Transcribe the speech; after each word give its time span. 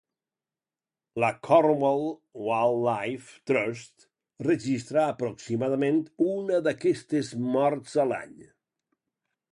La 1.23 1.27
Cornwall 1.47 2.01
Wildlife 2.47 3.37
Trust 3.51 4.07
registra 4.49 5.05
aproximadament 5.13 6.03
una 6.31 6.63
d'aquestes 6.69 7.33
morts 7.59 7.99
a 8.07 8.11
l'any. 8.15 8.37